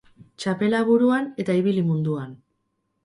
[0.43, 2.33] Txapela buruan eta ibili munduan